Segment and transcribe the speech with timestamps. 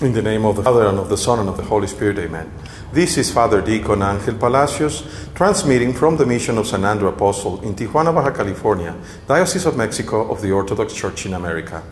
[0.00, 2.18] In the name of the Father, and of the Son, and of the Holy Spirit,
[2.18, 2.50] amen.
[2.90, 7.74] This is Father Deacon Angel Palacios, transmitting from the mission of San Andrew Apostle in
[7.74, 8.96] Tijuana, Baja California,
[9.28, 11.82] Diocese of Mexico of the Orthodox Church in America.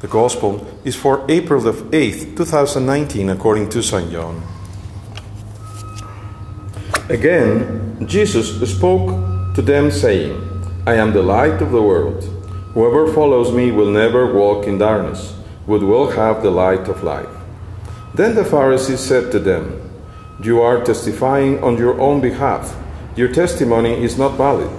[0.00, 4.12] The Gospel is for April the 8th, 2019, according to St.
[4.12, 4.40] John.
[7.08, 9.10] Again, Jesus spoke
[9.56, 10.38] to them, saying,
[10.86, 12.22] I am the light of the world.
[12.74, 15.34] Whoever follows me will never walk in darkness,
[15.66, 17.26] but will have the light of life.
[18.16, 19.78] Then the Pharisees said to them,
[20.42, 22.74] You are testifying on your own behalf.
[23.14, 24.72] Your testimony is not valid.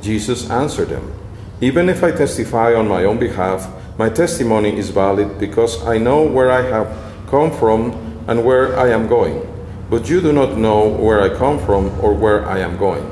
[0.00, 1.14] Jesus answered them,
[1.60, 6.24] Even if I testify on my own behalf, my testimony is valid because I know
[6.24, 6.90] where I have
[7.28, 7.92] come from
[8.26, 9.46] and where I am going.
[9.88, 13.06] But you do not know where I come from or where I am going.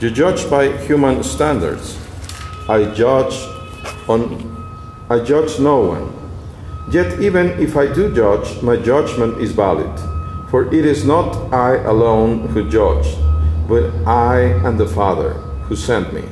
[0.00, 1.96] You judge by human standards.
[2.68, 3.38] I judge
[4.08, 4.50] on
[5.08, 6.19] I judge no one.
[6.90, 9.90] Yet, even if I do judge, my judgment is valid.
[10.50, 13.06] For it is not I alone who judge,
[13.68, 15.34] but I and the Father
[15.68, 16.24] who sent me.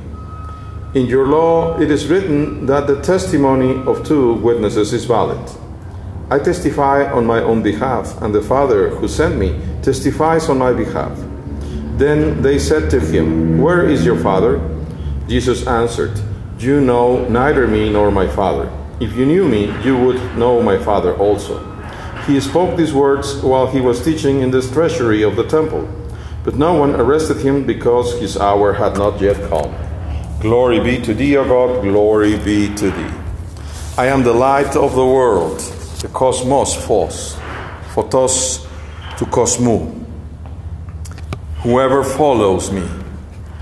[0.94, 5.38] In your law, it is written that the testimony of two witnesses is valid.
[6.30, 10.72] I testify on my own behalf, and the Father who sent me testifies on my
[10.72, 11.16] behalf.
[11.96, 14.58] Then they said to him, Where is your Father?
[15.28, 16.18] Jesus answered,
[16.58, 18.68] You know neither me nor my Father.
[19.00, 21.62] If you knew me, you would know my Father also.
[22.26, 25.88] He spoke these words while he was teaching in the treasury of the temple,
[26.42, 29.72] but no one arrested him because his hour had not yet come.
[30.40, 33.12] Glory be to thee, O God, glory be to thee.
[33.96, 35.60] I am the light of the world,
[36.00, 37.38] the cosmos phos,
[37.94, 38.66] photos
[39.18, 39.94] to cosmou.
[41.62, 42.86] Whoever follows me.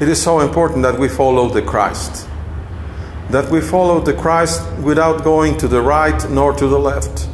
[0.00, 2.26] It is so important that we follow the Christ
[3.30, 7.28] that we follow the Christ without going to the right nor to the left.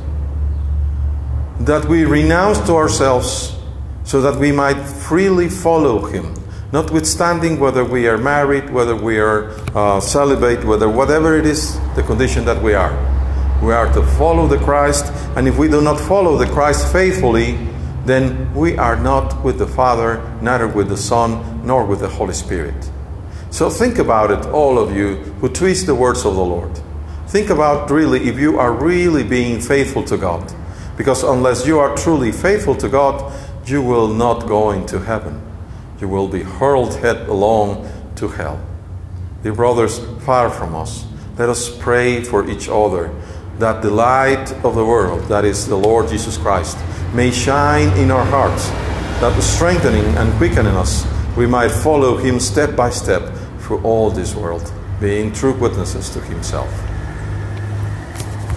[1.61, 3.57] That we renounce to ourselves
[4.05, 6.35] so that we might freely follow Him,
[6.73, 12.03] notwithstanding whether we are married, whether we are uh, celibate, whether whatever it is the
[12.03, 12.93] condition that we are.
[13.63, 17.59] We are to follow the Christ, and if we do not follow the Christ faithfully,
[18.05, 22.35] then we are not with the Father, neither with the Son, nor with the Holy
[22.35, 22.91] Spirit.
[23.53, 26.73] So think about it, all of you who twist the words of the Lord.
[27.29, 30.51] Think about really if you are really being faithful to God.
[30.97, 33.31] Because unless you are truly faithful to God,
[33.67, 35.43] you will not go into heaven.
[36.01, 37.87] You will be hurled headlong
[38.17, 38.59] to hell.
[39.43, 41.05] Dear brothers, far from us,
[41.37, 43.15] let us pray for each other
[43.59, 46.79] that the light of the world, that is the Lord Jesus Christ,
[47.13, 48.71] may shine in our hearts,
[49.21, 53.23] that strengthening and quickening us, we might follow Him step by step
[53.63, 56.92] through all this world, being true witnesses to Himself.